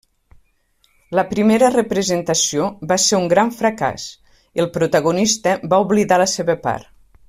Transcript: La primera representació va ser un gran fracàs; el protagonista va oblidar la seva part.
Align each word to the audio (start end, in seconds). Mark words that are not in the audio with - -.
La 1.19 1.23
primera 1.33 1.69
representació 1.75 2.71
va 2.93 2.99
ser 3.05 3.19
un 3.21 3.29
gran 3.35 3.53
fracàs; 3.61 4.09
el 4.65 4.73
protagonista 4.79 5.59
va 5.75 5.85
oblidar 5.89 6.23
la 6.27 6.31
seva 6.37 6.61
part. 6.69 6.95